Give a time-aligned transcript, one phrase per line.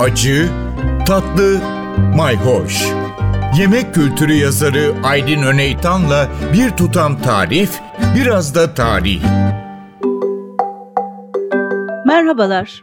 [0.00, 0.48] acı,
[1.06, 1.60] tatlı,
[2.16, 2.86] mayhoş.
[3.58, 7.80] Yemek kültürü yazarı Aydın Öneytan'la bir tutam tarif,
[8.16, 9.22] biraz da tarih.
[12.06, 12.82] Merhabalar.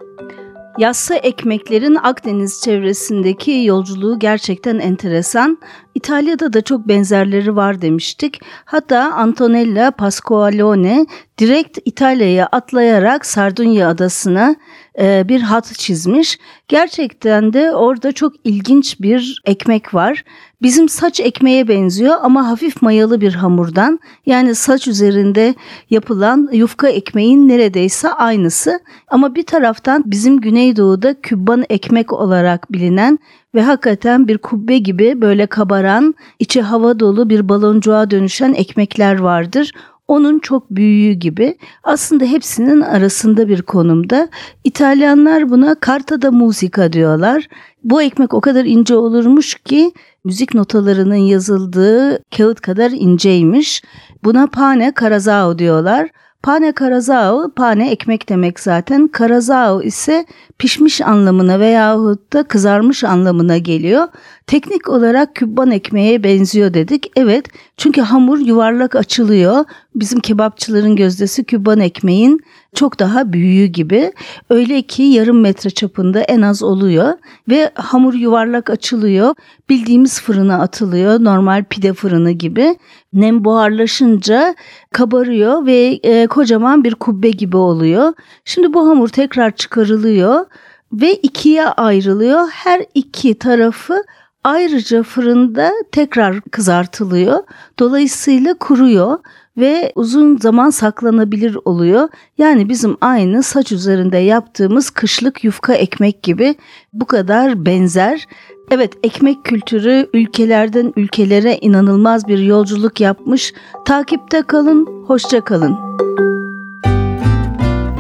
[0.78, 5.58] Yassı ekmeklerin Akdeniz çevresindeki yolculuğu gerçekten enteresan.
[5.96, 8.42] İtalya'da da çok benzerleri var demiştik.
[8.66, 11.06] Hatta Antonella Pasqualone
[11.38, 14.56] direkt İtalya'ya atlayarak Sardunya adasına
[15.00, 16.40] e, bir hat çizmiş.
[16.68, 20.24] Gerçekten de orada çok ilginç bir ekmek var.
[20.62, 24.00] Bizim saç ekmeğe benziyor ama hafif mayalı bir hamurdan.
[24.26, 25.56] Yani saç üzerinde
[25.90, 28.80] yapılan yufka ekmeğin neredeyse aynısı.
[29.08, 33.20] Ama bir taraftan bizim Güneydoğu'da kübban ekmek olarak bilinen
[33.56, 39.72] ve hakikaten bir kubbe gibi böyle kabaran, içi hava dolu bir baloncuğa dönüşen ekmekler vardır.
[40.08, 44.30] Onun çok büyüğü gibi aslında hepsinin arasında bir konumda.
[44.64, 47.48] İtalyanlar buna carta da musica diyorlar.
[47.84, 49.92] Bu ekmek o kadar ince olurmuş ki
[50.24, 53.84] müzik notalarının yazıldığı kağıt kadar inceymiş.
[54.24, 56.10] Buna pane carazao diyorlar.
[56.44, 59.08] Pane karazao, pane ekmek demek zaten.
[59.08, 60.26] Karazao ise
[60.58, 64.08] pişmiş anlamına veyahut da kızarmış anlamına geliyor.
[64.48, 67.12] Teknik olarak kübban ekmeğe benziyor dedik.
[67.16, 67.46] Evet
[67.78, 69.66] çünkü hamur yuvarlak açılıyor.
[69.96, 72.40] Bizim kebapçıların gözdesi kübban ekmeğin
[72.76, 74.14] çok daha büyüğü gibi.
[74.50, 77.14] Öyle ki yarım metre çapında en az oluyor
[77.50, 79.36] ve hamur yuvarlak açılıyor.
[79.70, 82.78] Bildiğimiz fırına atılıyor normal pide fırını gibi.
[83.14, 84.56] Nem buharlaşınca
[84.94, 88.14] kabarıyor ve e, kocaman bir kubbe gibi oluyor.
[88.46, 90.46] Şimdi bu hamur tekrar çıkarılıyor
[90.94, 92.50] ve ikiye ayrılıyor.
[92.52, 94.04] Her iki tarafı
[94.44, 97.44] ayrıca fırında tekrar kızartılıyor.
[97.80, 99.20] Dolayısıyla kuruyor
[99.58, 102.10] ve uzun zaman saklanabilir oluyor.
[102.38, 106.56] Yani bizim aynı saç üzerinde yaptığımız kışlık yufka ekmek gibi
[106.94, 108.28] bu kadar benzer.
[108.72, 113.54] Evet ekmek kültürü ülkelerden ülkelere inanılmaz bir yolculuk yapmış.
[113.86, 115.78] Takipte kalın, hoşça kalın.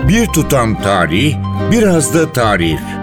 [0.07, 1.35] Bir tutam tarih,
[1.71, 3.02] biraz da tarif.